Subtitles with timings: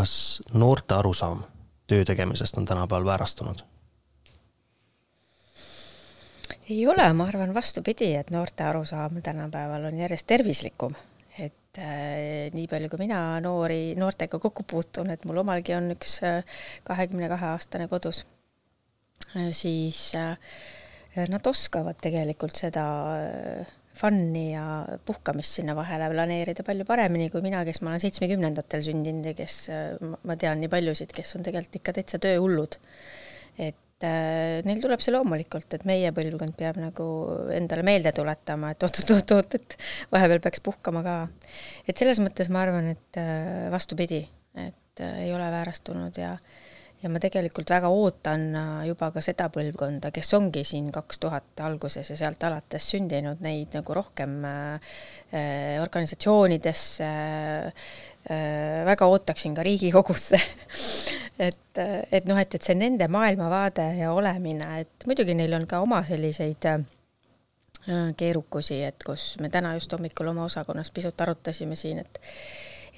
[0.00, 1.42] kas noorte arusaam
[1.86, 3.58] töö tegemisest on tänapäeval väärastunud?
[6.70, 10.94] ei ole, ma arvan vastupidi, et noorte arusaam tänapäeval on järjest tervislikum.
[11.38, 16.20] et äh, nii palju, kui mina noori, noortega kokku puutun, et mul omalgi on üks
[16.84, 18.24] kahekümne kahe aastane kodus,
[19.50, 20.38] siis äh,
[21.28, 22.86] nad oskavad tegelikult seda
[23.18, 24.64] äh, fun'i ja
[25.06, 29.60] puhkamist sinna vahele planeerida palju paremini kui mina, kes ma olen seitsmekümnendatel sündinud ja kes,
[30.00, 32.78] ma tean nii paljusid, kes on tegelikult ikka täitsa tööhullud.
[33.60, 37.06] et äh, neil tuleb see loomulikult, et meie põlvkond peab nagu
[37.52, 39.78] endale meelde tuletama, et oot-oot-oot, et
[40.14, 41.16] vahepeal peaks puhkama ka.
[41.86, 44.24] et selles mõttes ma arvan, et äh, vastupidi,
[44.56, 46.68] et äh, ei ole väärastunud ja äh,
[47.02, 51.62] ja ma tegelikult väga ootan äh, juba ka seda põlvkonda, kes ongi siin kaks tuhat
[51.64, 54.94] alguses ja sealt alates sündinud, neid nagu rohkem äh,
[55.32, 60.40] äh organisatsioonidesse äh,, väga ootaksin ka Riigikogusse.
[61.40, 61.78] Et,
[62.12, 66.02] et noh, et, et see nende maailmavaade ja olemine, et muidugi neil on ka oma
[66.04, 66.82] selliseid äh,
[68.20, 72.20] keerukusi, et kus me täna just hommikul oma osakonnas pisut arutasime siin, et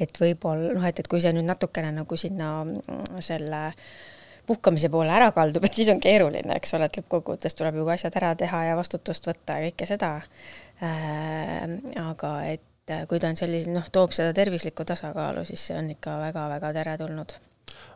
[0.01, 3.63] et võib-olla noh, et, et kui see nüüd natukene nagu sinna mm, selle
[4.47, 7.95] puhkamise poole ära kaldub, et siis on keeruline, eks ole, et lõppkokkuvõttes tuleb ju ka
[7.95, 10.11] asjad ära teha ja vastutust võtta ja kõike seda
[10.83, 11.79] äh,.
[12.03, 15.93] aga et äh, kui ta on selline, noh, toob seda tervislikku tasakaalu, siis see on
[15.95, 17.39] ikka väga-väga teretulnud.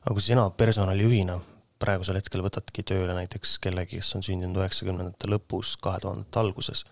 [0.05, 1.41] aga kui sina personalijuhina
[1.83, 6.85] praegusel hetkel võtadki tööle näiteks kellegi, kes on sündinud üheksakümnendate lõpus, kahe tuhandete alguses,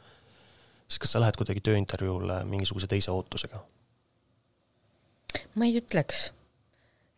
[0.88, 3.62] siis kas sa lähed kuidagi tööintervjuule mingisuguse teise ootusega?
[5.58, 6.28] Ma ei ütleks,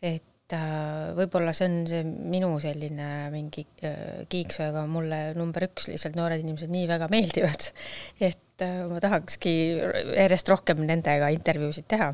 [0.04, 5.88] et äh, võib-olla see on see minu selline mingi äh, kiiks, aga mulle number üks
[5.90, 7.70] lihtsalt noored inimesed nii väga meeldivad,
[8.30, 9.54] et äh, ma tahakski
[10.16, 12.12] järjest rohkem nendega intervjuusid teha.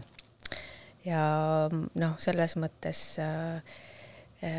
[1.07, 1.23] ja
[1.71, 3.81] noh, selles mõttes äh,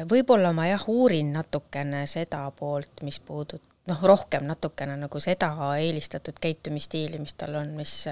[0.09, 6.37] võib-olla ma jah, uurin natukene seda poolt, mis puudutab noh, rohkem natukene nagu seda eelistatud
[6.39, 8.05] käitumisstiili, mis tal on, mis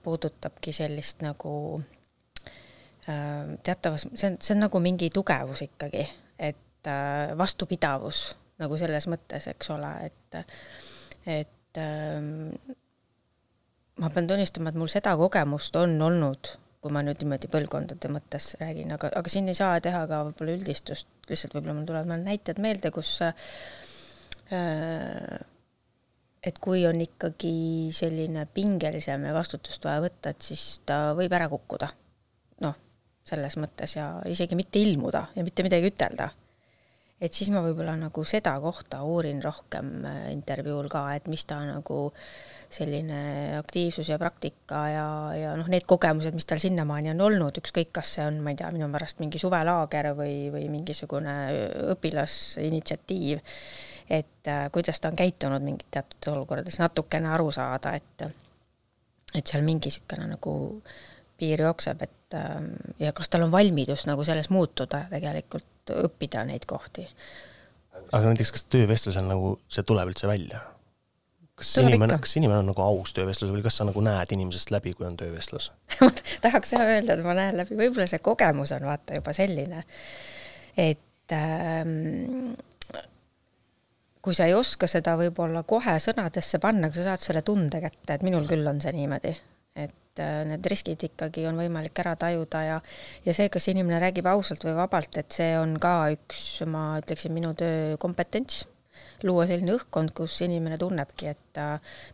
[0.00, 2.01] puudutabki sellist nagu äh, Äh,
[3.02, 6.04] teatavas, see on, see on nagu mingi tugevus ikkagi,
[6.38, 8.24] et äh, vastupidavus
[8.62, 10.36] nagu selles mõttes, eks ole, et,
[11.26, 12.52] et ähm,
[14.02, 16.52] ma pean tunnistama, et mul seda kogemust on olnud,
[16.82, 20.56] kui ma nüüd niimoodi põlvkondade mõttes räägin, aga, aga siin ei saa teha ka võib-olla
[20.58, 23.34] üldistust, lihtsalt võib-olla mul tulevad mõned näited meelde, kus äh,
[26.42, 27.54] et kui on ikkagi
[27.94, 31.88] selline pingelisem ja vastutust vaja võtta, et siis ta võib ära kukkuda.
[33.24, 36.30] Selles mõttes ja isegi mitte ilmuda ja mitte midagi ütelda.
[37.22, 41.60] et siis ma võib-olla nagu seda kohta uurin rohkem äh, intervjuul ka, et mis ta
[41.62, 42.08] nagu
[42.72, 43.20] selline
[43.60, 45.06] aktiivsus ja praktika ja,
[45.38, 48.58] ja noh, need kogemused, mis tal sinnamaani on olnud, ükskõik, kas see on, ma ei
[48.58, 51.36] tea, minu pärast mingi suvelaager või, või mingisugune
[51.94, 53.44] õpilasinitsiatiiv,
[54.10, 58.26] et äh, kuidas ta on käitunud mingit teatud olukordades, natukene aru saada, et
[59.32, 60.52] et seal mingi niisugune nagu
[61.42, 62.72] piir jookseb, et ähm,
[63.02, 67.06] ja kas tal on valmidus nagu selles muutuda, tegelikult õppida neid kohti.
[68.12, 70.62] aga näiteks, kas töövestlusel nagu see tuleb üldse välja?
[71.58, 74.72] kas tuleb inimene, kas inimene on nagu aus töövestlusel või kas sa nagu näed inimesest
[74.74, 75.70] läbi, kui on töövestlus
[76.44, 79.84] tahaks jah öelda, et ma näen läbi, võib-olla see kogemus on vaata juba selline,
[80.78, 82.54] et ähm,
[84.22, 88.14] kui sa ei oska seda võib-olla kohe sõnadesse panna, kui sa saad selle tunde kätte,
[88.14, 89.34] et minul küll on see niimoodi,
[89.82, 92.80] et äh, need riskid ikkagi on võimalik ära tajuda ja
[93.26, 97.32] ja see, kas inimene räägib ausalt või vabalt, et see on ka üks, ma ütleksin,
[97.34, 98.64] minu töö kompetents,
[99.26, 101.66] luua selline õhkkond, kus inimene tunnebki, et ta,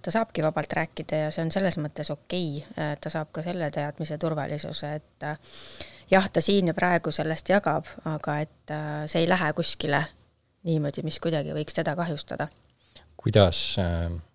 [0.02, 3.70] ta saabki vabalt rääkida ja see on selles mõttes okei okay., ta saab ka selle
[3.74, 5.28] teadmise turvalisuse, et
[6.12, 10.04] jah, ta siin ja praegu sellest jagab, aga et äh, see ei lähe kuskile
[10.68, 12.48] niimoodi, mis kuidagi võiks teda kahjustada.
[13.16, 14.27] kuidas äh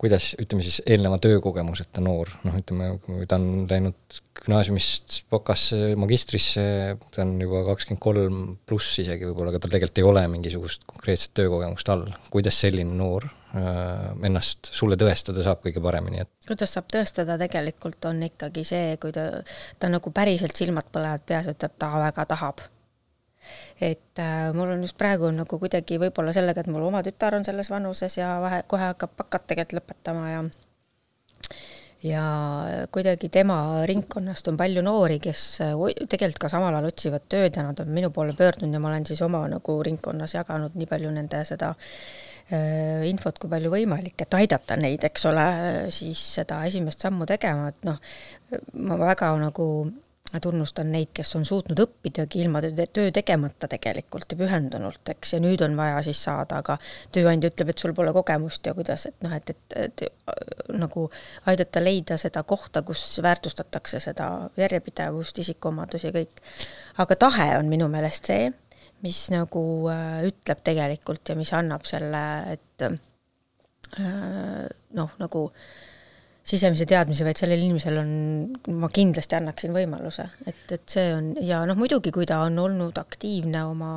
[0.00, 6.64] kuidas, ütleme siis eelneva töökogemuseta noor, noh, ütleme, kui ta on läinud gümnaasiumist bakasse, magistrisse,
[7.12, 11.34] ta on juba kakskümmend kolm pluss isegi võib-olla, aga tal tegelikult ei ole mingisugust konkreetset
[11.36, 12.06] töökogemust all.
[12.32, 18.08] kuidas selline noor äh, ennast sulle tõestada saab kõige paremini, et kuidas saab tõestada, tegelikult
[18.08, 19.28] on ikkagi see, kui ta,
[19.78, 22.64] ta nagu päriselt silmad põlevad peas, ütleb, ta väga tahab
[23.80, 27.46] et äh, mul on just praegu nagu kuidagi võib-olla sellega, et mul oma tütar on
[27.46, 30.42] selles vanuses ja vahe, kohe hakkab bakat tegelikult lõpetama ja
[32.04, 32.24] ja
[32.92, 35.72] kuidagi tema ringkonnast on palju noori, kes äh,
[36.08, 39.08] tegelikult ka samal ajal otsivad tööd ja nad on minu poole pöördunud ja ma olen
[39.08, 44.38] siis oma nagu ringkonnas jaganud nii palju nende seda äh, infot kui palju võimalik, et
[44.42, 45.48] aidata neid, eks ole,
[45.92, 48.00] siis seda esimest sammu tegema, et noh,
[48.76, 49.66] ma väga nagu
[50.40, 55.62] tunnustan neid, kes on suutnud õppidagi ilma töö tegemata tegelikult ja pühendunult, eks, ja nüüd
[55.66, 56.76] on vaja siis saada, aga
[57.14, 61.08] tööandja ütleb, et sul pole kogemust ja kuidas, et noh, et, et, et nagu
[61.50, 64.30] aidata leida seda kohta, kus väärtustatakse seda
[64.60, 66.42] järjepidevust, isikuomadusi ja kõik.
[67.02, 68.50] aga tahe on minu meelest see,
[69.02, 72.24] mis nagu äh, ütleb tegelikult ja mis annab selle,
[72.54, 72.98] et äh,
[74.94, 75.89] noh, nagu äh,
[76.50, 78.10] sisemise teadmise, vaid sellel inimesel on,
[78.80, 82.98] ma kindlasti annaksin võimaluse, et, et see on ja noh, muidugi, kui ta on olnud
[83.00, 83.92] aktiivne oma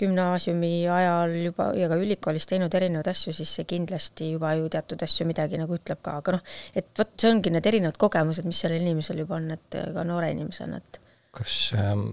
[0.00, 5.02] gümnaasiumi ajal juba ja ka ülikoolis teinud erinevaid asju, siis see kindlasti juba ju teatud
[5.04, 6.44] asju midagi nagu ütleb ka, aga noh,
[6.76, 10.32] et vot see ongi need erinevad kogemused, mis sellel inimesel juba on, et ka noore
[10.34, 11.00] inimesena, et
[11.32, 12.10] kas, ähm,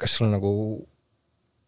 [0.00, 0.52] kas sul nagu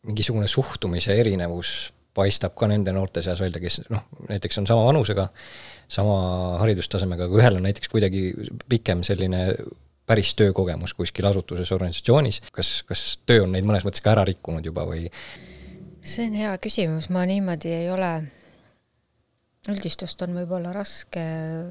[0.08, 5.28] mingisugune suhtumise erinevus paistab ka nende noorte seas välja, kes noh, näiteks on sama vanusega,
[5.92, 6.16] sama
[6.62, 8.26] haridustasemega, aga ühel on näiteks kuidagi
[8.68, 9.46] pikem selline
[10.06, 14.66] päris töökogemus kuskil asutuses, organisatsioonis, kas, kas töö on neid mõnes mõttes ka ära rikkunud
[14.66, 15.06] juba või?
[16.02, 18.10] see on hea küsimus, ma niimoodi ei ole,
[19.70, 21.22] üldistust on võib-olla raske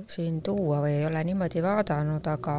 [0.10, 2.56] siin tuua või ei ole niimoodi vaadanud, aga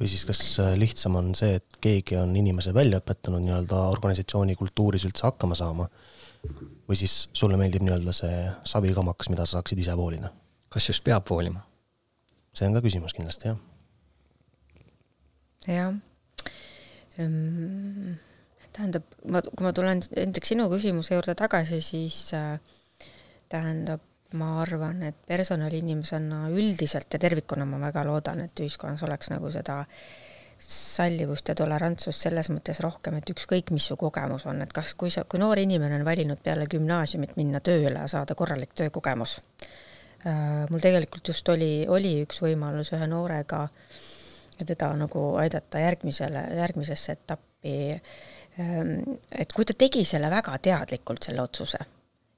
[0.00, 4.56] või siis kas äh, lihtsam on see, et keegi on inimese välja õpetanud nii-öelda organisatsiooni
[4.56, 5.90] kultuuris üldse hakkama saama
[6.88, 10.32] või siis sulle meeldib nii-öelda see savikamakas, mida sa saaksid ise voolida?
[10.70, 11.62] kas just peab voolima?
[12.54, 13.58] see on ka küsimus kindlasti, jah.
[15.70, 15.94] jah.
[17.20, 18.16] Ehm,
[18.74, 22.58] tähendab, ma, kui ma tulen, Hendrik, sinu küsimuse juurde tagasi, siis äh,
[23.50, 24.02] tähendab,
[24.38, 29.80] ma arvan, et personaliinimesena üldiselt ja tervikuna ma väga loodan, et ühiskonnas oleks nagu seda
[30.60, 35.10] sallivust ja tolerantsust selles mõttes rohkem, et ükskõik, mis su kogemus on, et kas, kui
[35.10, 39.38] sa, kui noor inimene on valinud peale gümnaasiumit minna tööle saada korralik töökogemus,
[40.26, 43.62] Äh, mul tegelikult just oli, oli üks võimalus ühe noorega
[44.60, 47.76] teda nagu aidata järgmisele, järgmisesse etappi.
[48.60, 48.92] Ähm,
[49.32, 51.80] et kui ta tegi selle väga teadlikult, selle otsuse,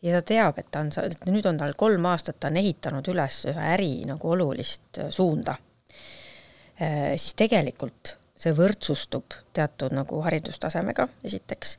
[0.07, 0.93] ja ta teab, et ta on,
[1.27, 5.72] nüüd on tal kolm aastat, ta on ehitanud üles ühe äri nagu olulist suunda, äh,
[6.83, 11.77] siis tegelikult see võrdsustub teatud nagu haridustasemega, esiteks,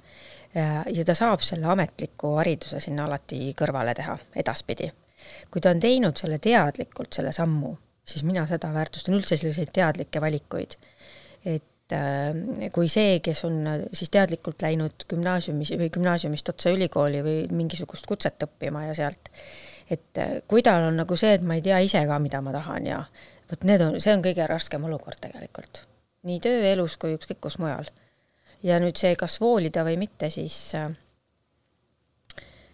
[0.55, 4.91] ja ta saab selle ametliku hariduse sinna alati kõrvale teha edaspidi
[5.51, 7.73] kui ta on teinud selle teadlikult, selle sammu,
[8.07, 10.77] siis mina seda väärtustan üldse selliseid teadlikke valikuid.
[11.45, 13.59] et äh, kui see, kes on
[13.91, 19.31] siis teadlikult läinud gümnaasiumis või gümnaasiumist otse ülikooli või mingisugust kutset õppima ja sealt,
[19.91, 22.55] et äh, kui tal on nagu see, et ma ei tea ise ka, mida ma
[22.55, 23.03] tahan ja
[23.51, 25.83] vot need on, see on kõige raskem olukord tegelikult.
[26.23, 27.89] nii tööelus kui ükskõik kus mujal.
[28.63, 30.91] ja nüüd see, kas voolida või mitte, siis, äh,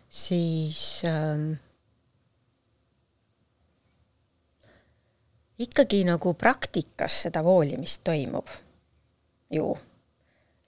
[0.10, 1.60] siis äh,
[5.60, 8.48] ikkagi nagu praktikas seda voolimist toimub
[9.52, 9.74] ju.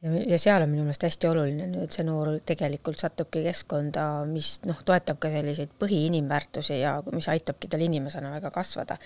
[0.02, 4.56] Ja, ja seal on minu meelest hästi oluline nüüd see noor tegelikult satubki keskkonda, mis
[4.68, 8.98] noh, toetab ka selliseid põhiinimväärtusi ja mis aitabki tal inimesena väga kasvada.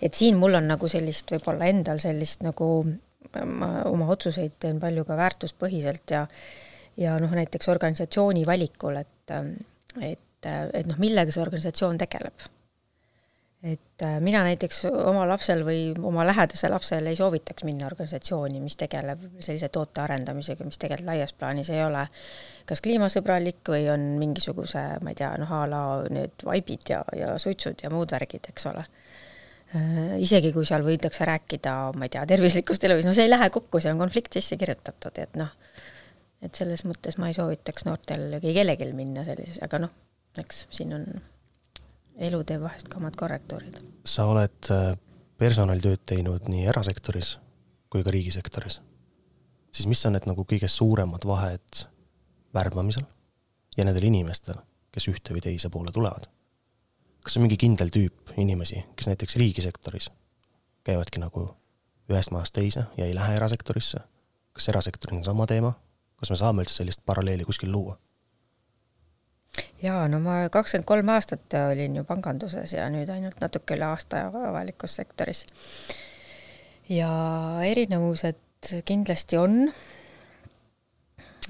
[0.00, 2.70] et siin mul on nagu sellist võib-olla endal sellist nagu
[3.44, 6.26] ma oma otsuseid teen palju ka väärtuspõhiselt ja
[6.96, 9.34] ja noh, näiteks organisatsiooni valikul, et
[10.00, 12.46] et, et noh, millega see organisatsioon tegeleb
[13.62, 18.76] et äh, mina näiteks oma lapsel või oma lähedase lapsel ei soovitaks minna organisatsiooni, mis
[18.76, 22.04] tegeleb sellise toote arendamisega, mis tegelikult laias plaanis ei ole
[22.68, 25.82] kas kliimasõbralik või on mingisuguse, ma ei tea, noh a la
[26.12, 28.84] need vaibid ja, ja suitsud ja muud värgid, eks ole.
[29.74, 33.48] Äh, isegi kui seal võidakse rääkida, ma ei tea, tervislikust eluviisist, no see ei lähe
[33.54, 35.54] kokku, see on konflikt sisse kirjutatud, et noh,
[36.44, 39.96] et selles mõttes ma ei soovitaks noortel või kellelgi minna sellises, aga noh,
[40.38, 41.08] eks siin on
[42.16, 43.80] elu teeb vahest ka omad korrektuurid.
[44.04, 44.96] sa oled äh,
[45.38, 47.36] personalitööd teinud nii erasektoris
[47.90, 48.80] kui ka riigisektoris.
[49.72, 51.86] siis mis on need nagu kõige suuremad vahed
[52.54, 53.04] värbamisel
[53.76, 54.56] ja nendel inimestel,
[54.92, 56.28] kes ühte või teise poole tulevad?
[57.22, 60.10] kas on mingi kindel tüüp inimesi, kes näiteks riigisektoris
[60.84, 61.48] käivadki nagu
[62.10, 64.00] ühest maast teise ja ei lähe erasektorisse?
[64.52, 65.74] kas erasektoril on sama teema?
[66.16, 67.98] kas me saame üldse sellist paralleeli kuskil luua?
[69.82, 74.26] Jaa, no ma kakskümmend kolm aastat olin ju panganduses ja nüüd ainult natuke üle aasta
[74.48, 75.44] avalikus sektoris.
[76.88, 77.10] ja
[77.66, 79.68] erinevused kindlasti on,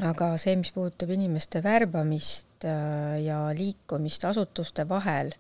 [0.05, 5.33] aga see, mis puudutab inimeste värbamist äh, ja liikumist asutuste vahel,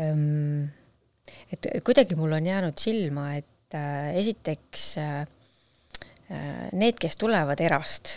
[0.00, 0.70] ähm,
[1.52, 5.24] et kuidagi mul on jäänud silma, et äh, esiteks äh,
[6.72, 8.16] need, kes tulevad erast,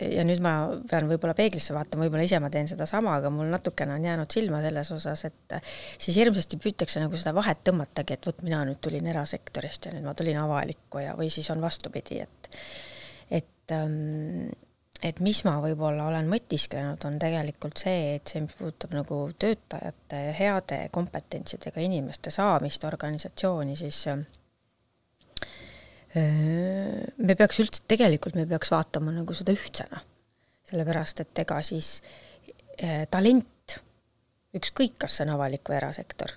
[0.00, 0.52] ja nüüd ma
[0.90, 4.60] pean võib-olla peeglisse vaatama, võib-olla ise ma teen sedasama, aga mul natukene on jäänud silma
[4.64, 5.56] selles osas, et
[5.96, 10.04] siis hirmsasti püütakse nagu seda vahet tõmmatagi, et vot mina nüüd tulin erasektorist ja nüüd
[10.04, 12.52] ma tulin avalikku ja, või siis on vastupidi, et
[13.32, 14.52] et ähm,
[15.04, 20.22] et mis ma võib-olla olen mõtisklenud, on tegelikult see, et see, mis puudutab nagu töötajate
[20.38, 24.24] heade kompetentsidega inimeste saamist organisatsiooni, siis äh,
[26.16, 30.02] me peaks üldse, tegelikult me peaks vaatama nagu seda ühtsena.
[30.66, 32.00] sellepärast, et ega siis
[32.82, 33.76] äh, talent,
[34.56, 36.32] ükskõik, kas see on avalik või erasektor,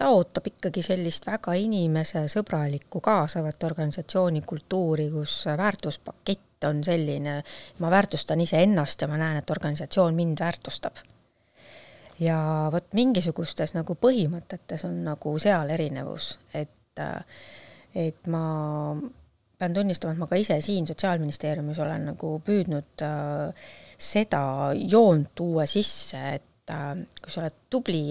[0.00, 7.42] ta ootab ikkagi sellist väga inimesesõbralikku, kaasavat organisatsiooni kultuuri, kus väärtuspakett on selline,
[7.84, 10.96] ma väärtustan iseennast ja ma näen, et organisatsioon mind väärtustab.
[12.20, 12.38] ja
[12.72, 17.24] vot mingisugustes nagu põhimõtetes on nagu seal erinevus, et äh,
[17.94, 18.44] et ma
[19.60, 23.64] pean tunnistama, et ma ka ise siin Sotsiaalministeeriumis olen nagu püüdnud äh,
[24.00, 24.42] seda
[24.74, 28.04] joont tuua sisse, et äh, kui sa oled tubli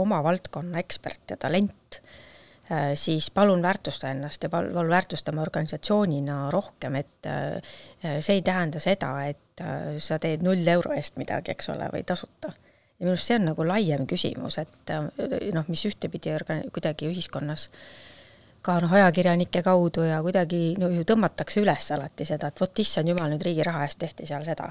[0.00, 6.38] oma valdkonna ekspert ja talent äh,, siis palun väärtusta ennast ja palun, palun väärtustame organisatsioonina
[6.54, 7.74] rohkem, et äh,
[8.20, 12.06] see ei tähenda seda, et äh, sa teed null euro eest midagi, eks ole, või
[12.08, 12.54] tasuta.
[12.54, 15.04] ja minu arust see on nagu laiem küsimus, et äh,
[15.52, 18.13] noh, mis ühtepidi orga-, kuidagi ühiskonnas äh,
[18.64, 23.10] ka noh, ajakirjanike kaudu ja kuidagi no ju tõmmatakse üles alati seda, et vot issand
[23.10, 24.70] jumal, nüüd riigi raha eest tehti seal seda.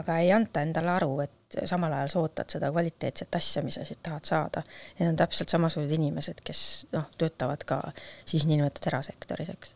[0.00, 3.82] aga ei anta endale aru, et samal ajal sa ootad seda kvaliteetset asja, mis sa
[3.84, 4.62] siit tahad saada.
[5.00, 6.60] Need on täpselt samasugused inimesed, kes
[6.94, 7.80] noh, töötavad ka
[8.24, 9.74] siis niinimetatud erasektoris, eks.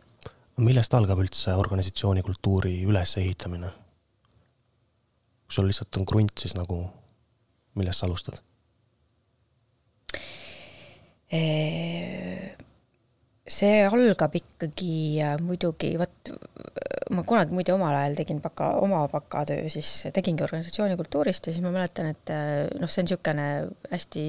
[0.63, 3.73] millest algab üldse organisatsiooni kultuuri ülesehitamine?
[5.45, 6.79] kui sul lihtsalt on krunt, siis nagu
[7.75, 8.39] millest sa alustad?
[13.45, 16.33] See algab ikkagi äh, muidugi, vot
[17.13, 21.65] ma kunagi muide omal ajal tegin baka, oma bakatöö, siis tegingi organisatsiooni kultuurist ja siis
[21.65, 23.49] ma mäletan, et äh, noh, see on niisugune
[23.93, 24.25] hästi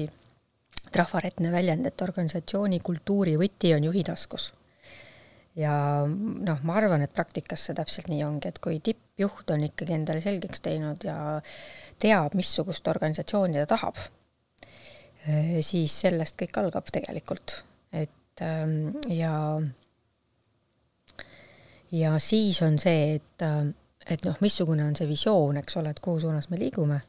[0.92, 4.52] trafaretne väljend, et organisatsiooni kultuuri võti on juhi taskus.
[5.56, 5.72] ja
[6.04, 10.20] noh, ma arvan, et praktikas see täpselt nii ongi, et kui tippjuht on ikkagi endale
[10.20, 11.16] selgeks teinud ja
[12.02, 14.04] teab, missugust organisatsiooni ta tahab,
[15.24, 17.62] äh, siis sellest kõik algab tegelikult,
[17.96, 18.12] et
[18.42, 19.34] Ähm, ja
[21.92, 23.66] ja siis on see, et, äh,
[24.10, 27.00] et noh, missugune on see visioon, eks ole, et kuhu suunas me liigume.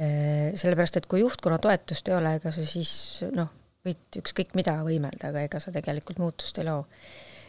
[0.00, 2.92] Äh, sellepärast, et kui juhtkonna toetust ei ole, ega sa siis
[3.36, 3.50] noh,
[3.84, 6.86] võid ükskõik mida võimelda, aga ega sa tegelikult muutust ei loo.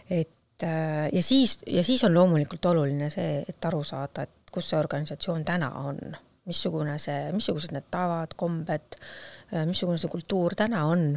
[0.09, 4.69] et äh, ja siis, ja siis on loomulikult oluline see, et aru saada, et kus
[4.69, 5.99] see organisatsioon täna on,
[6.45, 8.97] missugune see, missugused need tavad, kombed,
[9.69, 11.13] missugune see kultuur täna on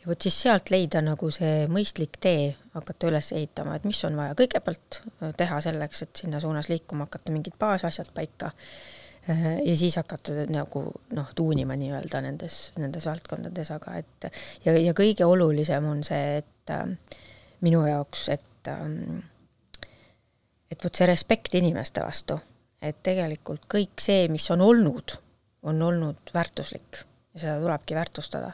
[0.00, 4.16] ja vot siis sealt leida nagu see mõistlik tee, hakata üles ehitama, et mis on
[4.18, 4.36] vaja.
[4.38, 8.52] Kõigepealt äh, teha selleks, et sinna suunas liikuma hakata, mingid baasasjad paika,
[9.28, 10.84] äh, ja siis hakata nagu
[11.16, 14.30] noh, tuunima nii-öelda nendes, nendes valdkondades, aga et
[14.64, 16.86] ja, ja kõige olulisem on see, et äh,
[17.66, 18.46] minu jaoks, et
[20.70, 22.34] et vot see respekt inimeste vastu,
[22.84, 25.14] et tegelikult kõik see, mis on olnud,
[25.64, 27.00] on olnud väärtuslik.
[27.32, 28.52] Ja seda tulebki väärtustada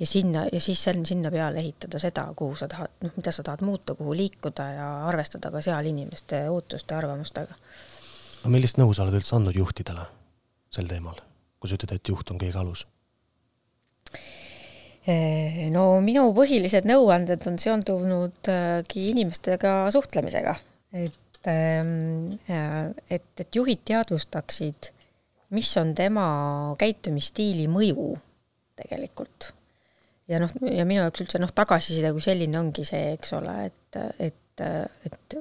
[0.00, 3.64] ja sinna, ja siis sinna peale ehitada seda, kuhu sa tahad, noh, mida sa tahad
[3.66, 7.54] muuta, kuhu liikuda ja arvestada ka seal inimeste ootuste arvamustega.
[8.44, 10.06] no millist nõu sa oled üldse andnud juhtidele
[10.72, 11.20] sel teemal,
[11.60, 12.86] kui sa ütled, et juht on kõige alus?
[15.74, 20.54] no minu põhilised nõuanded on seondunudki inimestega suhtlemisega,
[20.92, 24.92] et, ähm, et, et juhid teadvustaksid,
[25.56, 26.26] mis on tema
[26.78, 28.12] käitumisstiili mõju
[28.80, 29.54] tegelikult
[30.30, 34.00] ja noh, ja minu jaoks üldse noh, tagasiside kui selline ongi see, eks ole, et,
[34.22, 34.64] et,
[35.08, 35.38] et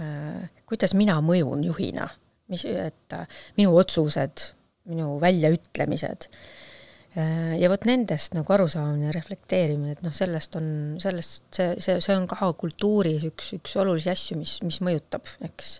[0.00, 2.06] äh, kuidas mina mõjun juhina,
[2.52, 4.50] mis, et äh, minu otsused,
[4.90, 10.68] minu väljaütlemised äh, ja vot nendest nagu arusaamine ja reflekteerimine, et noh, sellest on,
[11.02, 15.78] sellest, see, see, see on ka kultuuris üks, üks olulisi asju, mis, mis mõjutab, eks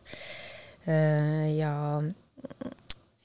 [0.89, 1.53] äh,.
[1.55, 1.75] ja,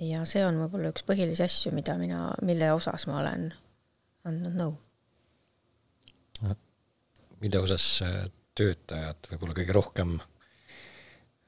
[0.03, 3.49] ja see on võib-olla üks põhilisi asju, mida mina, mille osas ma olen
[4.27, 4.77] andnud nõu
[7.43, 8.21] mille osas äh,
[8.57, 10.15] töötajad võib-olla kõige rohkem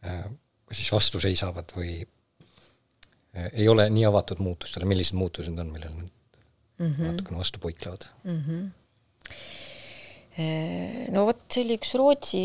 [0.06, 0.26] äh,
[0.72, 6.08] siis vastu seisavad või äh, ei ole nii avatud muutustele, millised muutused on, millele nad
[6.08, 7.12] mm -hmm.
[7.12, 8.44] natukene vastu poiklevad mm?
[8.46, 8.70] -hmm.
[11.12, 12.40] No vot, see oli üks Rootsi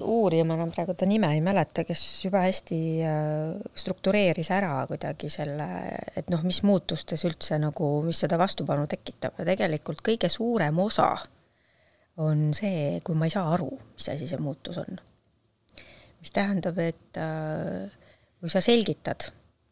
[0.00, 2.78] uurija, ma enam praegu ta nime ei mäleta, kes juba hästi
[3.76, 5.66] struktureeris ära kuidagi selle,
[6.16, 11.10] et noh, mis muutustes üldse nagu, mis seda vastupanu tekitab ja tegelikult kõige suurem osa
[12.18, 14.98] on see, kui ma ei saa aru, mis asi see muutus on.
[16.18, 17.90] mis tähendab, et äh,
[18.40, 19.28] kui sa selgitad,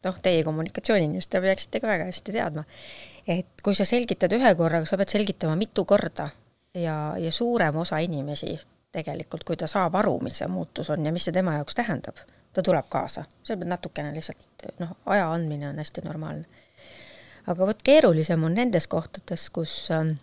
[0.07, 2.63] noh, teie kommunikatsiooniinimesed, te peaksite ka väga hästi teadma,
[3.27, 6.29] et kui sa selgitad ühe korraga, sa pead selgitama mitu korda
[6.73, 8.55] ja, ja suurem osa inimesi
[8.95, 12.21] tegelikult, kui ta saab aru, mis see muutus on ja mis see tema jaoks tähendab,
[12.53, 13.25] ta tuleb kaasa.
[13.43, 16.45] seal peab natukene lihtsalt noh, aja andmine on hästi normaalne.
[17.47, 20.15] aga vot keerulisem on nendes kohtades, kus äh,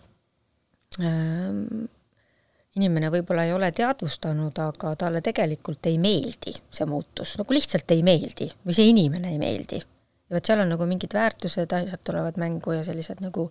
[2.75, 8.03] inimene võib-olla ei ole teadvustanud, aga talle tegelikult ei meeldi see muutus, nagu lihtsalt ei
[8.03, 9.81] meeldi või see inimene ei meeldi.
[10.29, 13.49] ja vot seal on nagu mingid väärtused, asjad tulevad mängu ja sellised nagu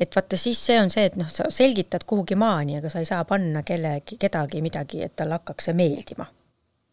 [0.00, 3.06] et vaata, siis see on see, et noh, sa selgitad kuhugi maani, aga sa ei
[3.06, 6.26] saa panna kellegi, kedagi midagi, et talle hakkaks see meeldima.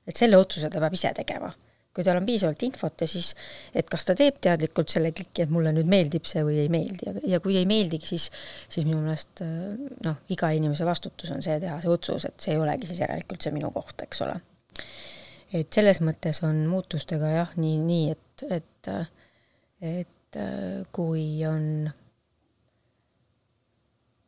[0.07, 1.51] et selle otsuse ta peab ise tegema
[1.99, 3.33] kui tal on piisavalt infot ja siis,
[3.75, 7.11] et kas ta teeb teadlikult selle kliki, et mulle nüüd meeldib see või ei meeldi,
[7.27, 8.29] ja kui ei meeldigi, siis,
[8.71, 9.43] siis minu meelest
[10.05, 13.43] noh, iga inimese vastutus on see teha see otsus, et see ei olegi siis järelikult
[13.43, 14.39] see minu koht, eks ole.
[15.59, 18.91] et selles mõttes on muutustega jah, nii, nii et, et,
[19.91, 20.43] et
[20.95, 21.89] kui on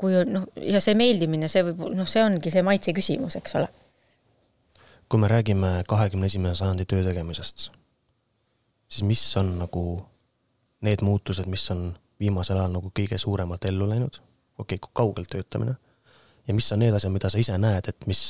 [0.02, 3.62] kui on noh, ja see meeldimine, see võib, noh, see ongi see maitse küsimus, eks
[3.62, 3.72] ole
[5.12, 7.66] kui me räägime kahekümne esimese sajandi töö tegemisest,
[8.88, 9.84] siis mis on nagu
[10.88, 11.90] need muutused, mis on
[12.20, 14.22] viimasel ajal nagu kõige suuremalt ellu läinud,
[14.58, 15.76] okei okay,, kaugelt töötamine,
[16.48, 18.24] ja mis on need asjad, mida sa ise näed, et mis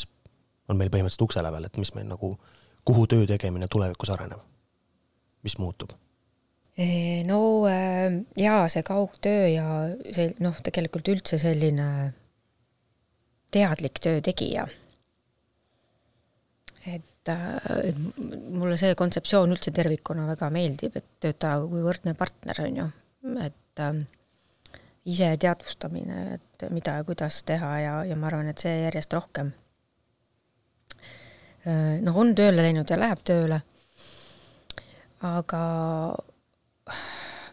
[0.70, 2.34] on meil põhimõtteliselt ukse lävel, et mis meil nagu,
[2.86, 4.42] kuhu töö tegemine tulevikus areneb,
[5.46, 5.94] mis muutub?
[7.30, 9.66] no äh, jaa, see kaugtöö ja
[10.16, 11.88] see noh, tegelikult üldse selline
[13.54, 14.66] teadlik töö tegija
[17.22, 17.98] et, äh, et
[18.50, 22.88] mulle see kontseptsioon üldse tervikuna väga meeldib, et töötaja kui võrdne partner, on ju,
[23.46, 24.02] et äh,
[25.06, 29.54] ise teadvustamine, et mida ja kuidas teha ja, ja ma arvan, et see järjest rohkem.
[31.66, 33.62] Äh, noh, on tööle läinud ja läheb tööle,
[35.22, 35.62] aga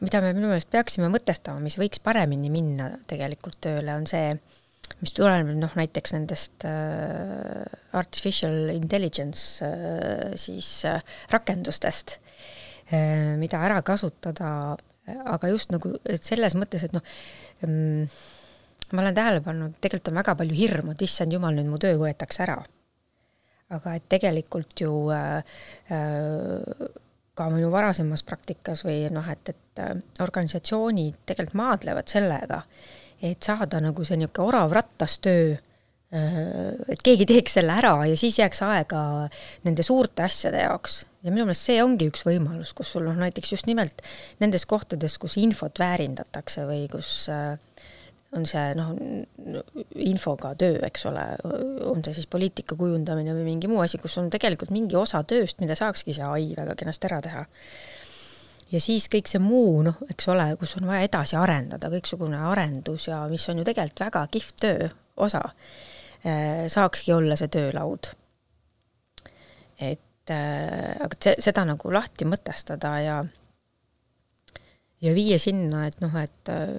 [0.01, 4.33] mida me minu meelest peaksime mõtestama, mis võiks paremini minna tegelikult tööle, on see,
[5.03, 7.65] mis tuleneb noh, näiteks nendest äh,
[7.99, 12.19] artificial intelligence äh, siis äh, rakendustest
[12.93, 14.51] äh,, mida ära kasutada,
[15.09, 17.05] aga just nagu, selles mõttes, et noh
[17.65, 18.09] ähm,,
[18.93, 21.99] ma olen tähele pannud, tegelikult on väga palju hirmu, et issand jumal, nüüd mu töö
[22.01, 22.59] võetakse ära.
[23.69, 25.43] aga et tegelikult ju äh,
[25.93, 26.87] äh,
[27.37, 29.93] ka minu varasemas praktikas või noh, et, et äh,
[30.25, 32.63] organisatsioonid tegelikult maadlevad sellega,
[33.23, 35.57] et saada nagu see niisugune orav rattas töö,
[36.15, 36.41] äh,
[36.89, 39.03] et keegi teeks selle ära ja siis jääks aega
[39.67, 41.05] nende suurte asjade jaoks.
[41.23, 44.05] ja minu meelest see ongi üks võimalus, kus sul noh, näiteks just nimelt
[44.41, 47.57] nendes kohtades, kus infot väärindatakse või kus äh,
[48.37, 48.93] on see noh,
[50.05, 51.25] infoga töö, eks ole,
[51.89, 55.63] on see siis poliitika kujundamine või mingi muu asi, kus on tegelikult mingi osa tööst,
[55.65, 57.47] mida saakski see ai väga kenasti ära teha
[58.73, 63.09] ja siis kõik see muu, noh, eks ole, kus on vaja edasi arendada, kõiksugune arendus
[63.09, 64.89] ja mis on ju tegelikult väga kihvt töö
[65.25, 65.43] osa,
[66.27, 68.13] äh, saakski olla see töölaud.
[69.79, 73.19] et äh, aga see, seda nagu lahti mõtestada ja
[75.01, 76.75] ja viia sinna, et noh, et äh,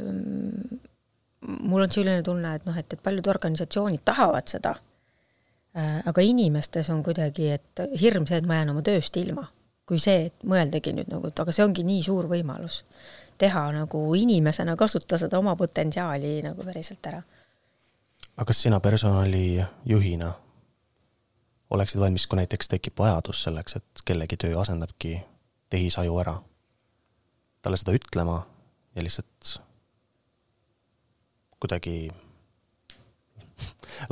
[1.42, 4.76] mul on selline tunne, et noh, et, et paljud organisatsioonid tahavad seda,
[5.80, 9.46] aga inimestes on kuidagi, et hirm see, et ma jään oma tööst ilma
[9.90, 12.84] kui see, et mõeldagi nüüd nagu, et aga see ongi nii suur võimalus
[13.40, 17.22] teha nagu inimesena, kasuta seda oma potentsiaali nagu päriselt ära.
[18.36, 20.34] aga kas sina personalijuhina
[21.70, 25.20] oleksid valmis, kui näiteks tekib vajadus selleks, et kellegi töö asendabki
[25.70, 26.36] tehisaju ära,
[27.62, 28.40] talle seda ütlema
[28.96, 29.60] ja lihtsalt
[31.60, 32.10] kuidagi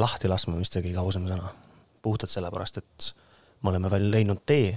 [0.03, 1.53] lahti laskma, see kõige ausam sõna,
[2.01, 3.13] puhtalt sellepärast, et
[3.61, 4.75] me oleme veel leidnud tee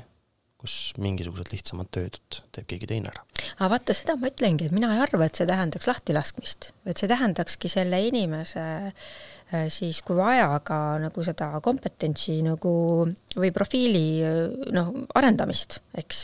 [0.61, 2.21] kus mingisugused lihtsamad tööd
[2.53, 3.25] teeb keegi teine ära.
[3.57, 7.09] aga vaata, seda ma ütlengi, et mina ei arva, et see tähendaks lahtilaskmist, et see
[7.11, 9.05] tähendakski selle inimese äh,
[9.69, 12.73] siis kui vaja ka nagu seda kompetentsi nagu
[13.37, 14.05] või profiili
[14.75, 16.23] noh, arendamist, eks.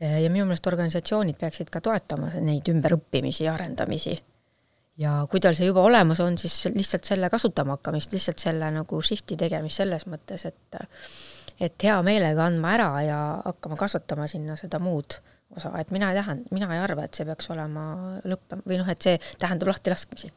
[0.00, 4.16] ja minu meelest organisatsioonid peaksid ka toetama neid ümberõppimisi ja arendamisi.
[4.98, 9.02] ja kui tal see juba olemas on, siis lihtsalt selle kasutama hakkamist, lihtsalt selle nagu
[9.02, 10.80] shift'i tegemist selles mõttes, et
[11.60, 15.18] et hea meelega andma ära ja hakkama kasvatama sinna seda muud
[15.56, 17.84] osa, et mina ei tähenda, mina ei arva, et see peaks olema
[18.28, 20.30] lõppema või noh, et see tähendab lahtilaskmisi.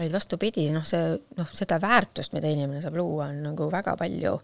[0.00, 4.38] vaid vastupidi, noh, see, noh, seda väärtust, mida inimene saab luua, on nagu väga palju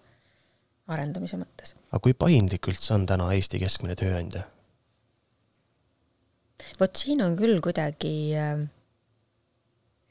[0.93, 1.75] arendamise mõttes.
[1.91, 4.45] aga kui paindlik üldse on täna Eesti keskmine tööandja?
[6.81, 8.67] vot siin on küll kuidagi äh,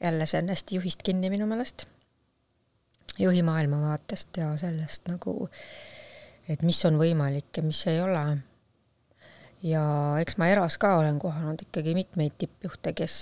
[0.02, 1.86] jälle see on hästi juhist kinni minu meelest
[3.18, 5.48] juhi maailmavaatest ja sellest nagu
[6.48, 8.24] et mis on võimalik ja mis ei ole.
[9.66, 9.82] ja
[10.20, 13.16] eks ma eras ka olen kohanud ikkagi mitmeid tippjuhte, kes,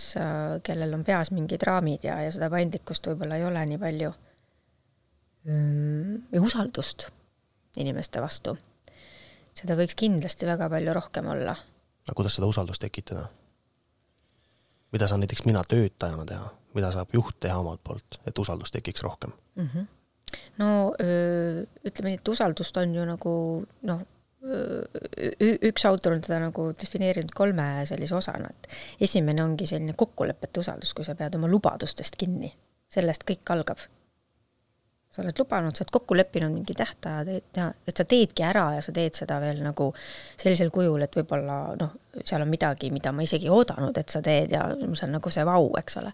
[0.67, 4.13] kellel on peas mingid raamid ja, ja seda paindlikkust võib-olla ei ole nii palju.
[5.45, 7.09] ja usaldust
[7.77, 8.57] inimeste vastu.
[9.55, 11.57] seda võiks kindlasti väga palju rohkem olla.
[12.05, 13.29] aga kuidas seda usaldust tekitada?
[14.95, 19.03] Mida saan näiteks mina töötajana teha, mida saab juht teha omalt poolt, et usaldust tekiks
[19.07, 19.69] rohkem mm?
[19.75, 19.93] -hmm
[20.59, 23.35] no öö, ütleme nii, et usaldust on ju nagu
[23.87, 24.01] noh,
[25.71, 30.93] üks autor on teda nagu defineerinud kolme sellise osana, et esimene ongi selline kokkulepete usaldus,
[30.97, 32.53] kui sa pead oma lubadustest kinni,
[32.93, 33.81] sellest kõik algab.
[35.15, 37.23] Sa oled lubanud, sa oled kokku leppinud mingi tähtaja,
[37.87, 39.93] et sa teedki ära ja sa teed seda veel nagu
[40.41, 44.23] sellisel kujul, et võib-olla noh, seal on midagi, mida ma isegi ei oodanud, et sa
[44.25, 46.13] teed ja see on nagu see vau, eks ole.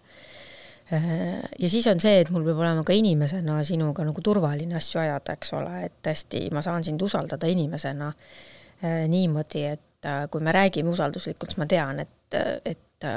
[0.91, 5.37] Ja siis on see, et mul peab olema ka inimesena sinuga nagu turvaline asju ajada,
[5.37, 10.51] eks ole, et tõesti, ma saan sind usaldada inimesena äh, niimoodi, et äh, kui me
[10.51, 13.07] räägime usalduslikult, siis ma tean, et, et,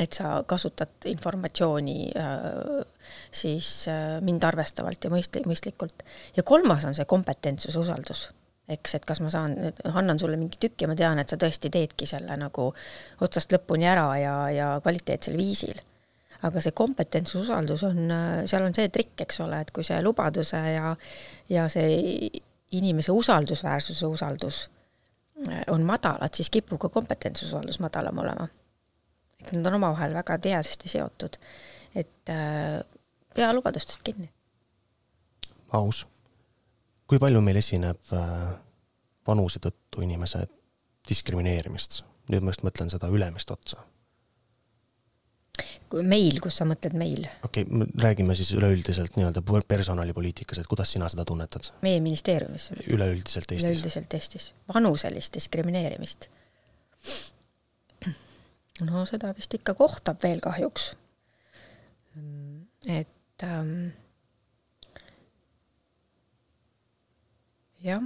[0.00, 2.86] et sa kasutad informatsiooni äh,
[3.30, 3.86] siis
[4.26, 6.02] mind arvestavalt ja mõist-, mõistlikult.
[6.36, 8.28] ja kolmas on see kompetentsus, usaldus
[8.68, 9.56] eks, et kas ma saan,
[9.92, 12.70] annan sulle mingi tükk ja ma tean, et sa tõesti teedki selle nagu
[13.24, 15.76] otsast lõpuni ära ja, ja kvaliteetsel viisil
[16.44, 18.10] aga see kompetents, usaldus on,
[18.48, 20.92] seal on see trikk, eks ole, et kui see lubaduse ja,
[21.52, 22.28] ja see
[22.76, 24.66] inimese usaldusväärsuse usaldus
[25.72, 28.48] on madalad, siis kipub ka kompetentsususaldus madalam olema.
[29.52, 31.38] Nad on omavahel väga tihedasti seotud.
[31.94, 32.80] et äh,
[33.34, 34.30] pea lubadustest kinni.
[35.72, 36.06] aus.
[37.06, 38.52] kui palju meil esineb äh,
[39.26, 40.46] vanuse tõttu inimese
[41.08, 42.02] diskrimineerimist?
[42.32, 43.82] nüüd ma just mõtlen seda ülemist otsa
[46.02, 47.26] meil, kus sa mõtled meil?
[47.46, 51.70] okei okay,, räägime siis üleüldiselt nii-öelda personalipoliitikas, et kuidas sina seda tunnetad?
[51.84, 52.70] meie ministeeriumis?
[52.88, 53.68] üleüldiselt Eestis?
[53.68, 54.48] üleüldiselt Eestis.
[54.74, 56.28] vanuselist diskrimineerimist?
[58.82, 60.92] No seda vist ikka kohtab veel kahjuks.
[62.90, 63.92] et ähm,
[67.82, 68.02] jah,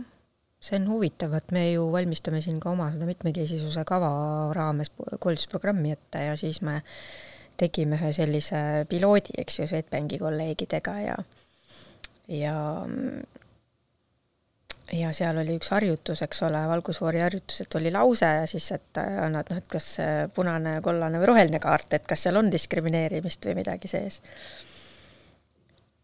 [0.61, 4.11] see on huvitav, et me ju valmistame siin ka oma seda mitmekesisuse kava
[4.57, 6.83] raames koolitusprogrammi ette ja siis me
[7.59, 11.19] tegime ühe sellise piloodi, eks ju, Swedbanki kolleegidega ja
[12.29, 12.55] ja
[14.93, 19.01] ja seal oli üks harjutus, eks ole, valgusfoori harjutus, et oli lause ja siis, et
[19.01, 19.91] annad noh, et kas
[20.35, 24.23] punane, kollane või roheline kaart, et kas seal on diskrimineerimist või midagi sees.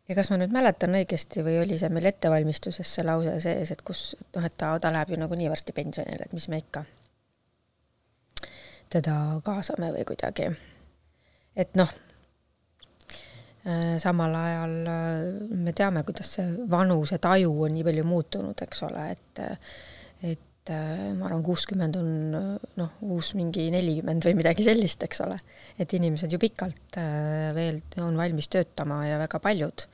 [0.08, 3.82] ja kas ma nüüd mäletan õigesti või oli see meil ettevalmistuses see lause sees, et
[3.82, 6.84] kus, noh, et ta, ta läheb ju nagunii varsti pensionile, et mis me ikka
[8.94, 10.52] teda kaasame või kuidagi
[11.56, 12.03] et noh, äh,
[13.64, 15.20] samal ajal äh,
[15.56, 19.40] me teame, kuidas see vanuse taju on nii palju muutunud, eks ole, et
[20.24, 22.10] et äh, ma arvan, kuuskümmend on
[22.80, 25.38] noh, uus mingi nelikümmend või midagi sellist, eks ole.
[25.80, 26.98] et inimesed ju pikalt
[27.56, 29.86] veel on valmis töötama ja väga paljud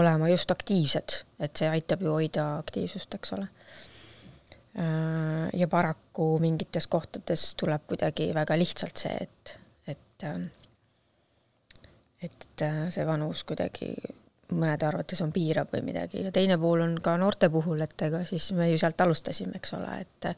[0.00, 3.48] olema just aktiivsed, et see aitab ju hoida aktiivsust, eks ole.
[5.60, 9.56] ja paraku mingites kohtades tuleb kuidagi väga lihtsalt see, et,
[9.90, 10.28] et
[12.22, 13.94] et äh, see vanus kuidagi
[14.50, 16.24] mõnede arvates on piirav või midagi.
[16.26, 19.76] Ja teine pool on ka noorte puhul, et ega siis me ju sealt alustasime, eks
[19.78, 20.32] ole, et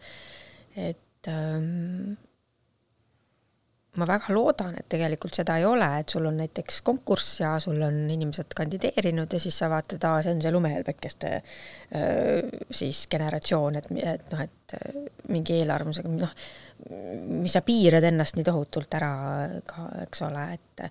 [0.90, 2.14] et ähm,
[4.00, 7.80] ma väga loodan, et tegelikult seda ei ole, et sul on näiteks konkurss ja sul
[7.84, 13.76] on inimesed kandideerinud ja siis sa vaatad, aa, see on see lumehelbekeste äh, siis generatsioon,
[13.80, 16.32] et, et noh, et äh, mingi eelarvamusega, noh,
[16.90, 19.12] mis sa piirad ennast nii tohutult ära
[19.68, 20.86] ka, eks ole, et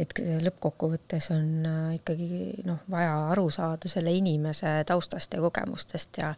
[0.00, 0.12] et
[0.44, 6.34] lõppkokkuvõttes on äh, ikkagi noh, vaja aru saada selle inimese taustast ja kogemustest ja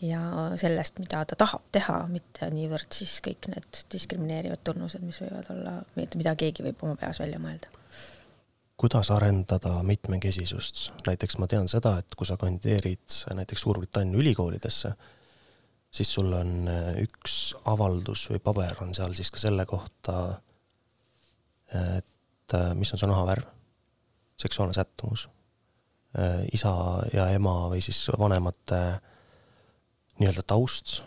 [0.00, 0.20] ja
[0.56, 5.74] sellest, mida ta tahab teha, mitte niivõrd siis kõik need diskrimineerivad tunnused, mis võivad olla,
[5.96, 7.68] mida keegi võib oma peas välja mõelda.
[8.80, 14.94] kuidas arendada mitmekesisust, näiteks ma tean seda, et kui sa kandideerid näiteks Suurbritannia ülikoolidesse,
[15.90, 20.16] siis sul on äh, üks avaldus või paber on seal siis ka selle kohta,
[21.74, 23.46] et äh, mis on su nahavärv,
[24.40, 25.26] seksuaalne sättumus,
[26.18, 26.72] äh, isa
[27.14, 28.80] ja ema või siis vanemate
[30.20, 31.00] nii-öelda taust,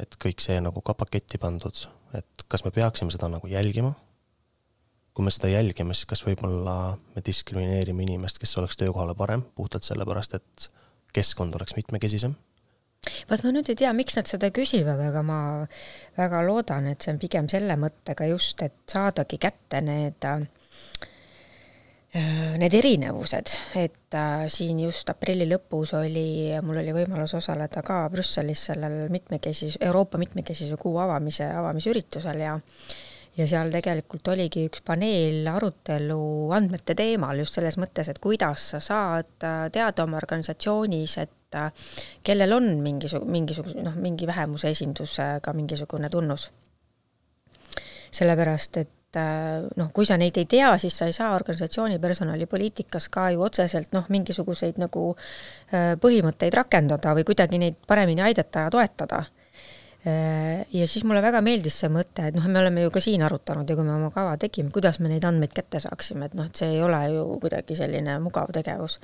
[0.00, 3.92] et kõik see nagu ka paketti pandud, et kas me peaksime seda nagu jälgima,
[5.12, 9.84] kui me seda jälgime, siis kas võib-olla me diskrimineerime inimest, kes oleks töökohale parem, puhtalt
[9.84, 10.68] sellepärast, et
[11.12, 12.36] keskkond oleks mitmekesisem
[13.28, 15.40] vaat ma nüüd ei tea, miks nad seda küsivad, aga ma
[16.18, 20.26] väga loodan, et see on pigem selle mõttega just, et saadagi kätte need
[22.58, 28.62] need erinevused, et äh, siin just aprilli lõpus oli, mul oli võimalus osaleda ka Brüsselis
[28.70, 32.56] sellel mitmekesis-, Euroopa mitmekesisuse kuu avamise, avamisüritusel ja
[33.38, 36.22] ja seal tegelikult oligi üks paneelarutelu
[36.56, 41.72] andmete teemal just selles mõttes, et kuidas sa saad äh, teada oma organisatsioonis, et äh,
[42.22, 46.50] kellel on mingisugune, mingisugune noh, mingi vähemuse esindusega mingisugune tunnus.
[48.10, 53.06] sellepärast, et Äh, noh, kui sa neid ei tea, siis sa ei saa organisatsiooni personalipoliitikas
[53.08, 55.04] ka ju otseselt noh, mingisuguseid nagu
[55.72, 59.24] äh, põhimõtteid rakendada või kuidagi neid paremini aidata ja toetada.
[60.08, 63.68] Ja siis mulle väga meeldis see mõte, et noh, me oleme ju ka siin arutanud
[63.68, 66.56] ja kui me oma kava tegime, kuidas me neid andmeid kätte saaksime, et noh, et
[66.56, 68.94] see ei ole ju kuidagi selline mugav tegevus.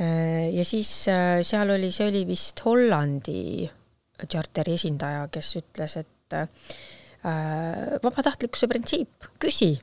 [0.00, 3.68] Ja siis seal oli, see oli vist Hollandi
[4.24, 6.36] charteri esindaja, kes ütles, et
[7.20, 9.74] Äh, vabatahtlikkuse printsiip, küsi.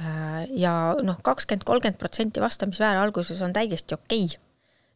[0.00, 4.42] Äh, ja noh, kakskümmend, kolmkümmend protsenti vastamisväär alguses on täiesti okei okay.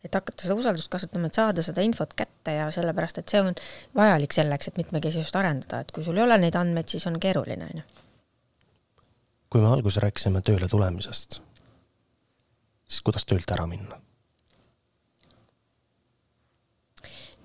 [0.05, 3.57] et hakata seda usaldust kasvatama, et saada seda infot kätte ja sellepärast, et see on
[3.97, 7.71] vajalik selleks, et mitmekesisust arendada, et kui sul ei ole neid andmeid, siis on keeruline,
[7.73, 8.05] on ju.
[9.49, 11.41] kui me alguses rääkisime tööle tulemisest,
[12.85, 13.97] siis kuidas töölt ära minna?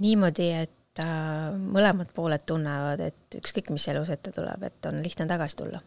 [0.04, 5.28] Niimoodi, et äh, mõlemad pooled tunnevad, et ükskõik, mis elus ette tuleb, et on lihtne
[5.30, 5.84] tagasi tulla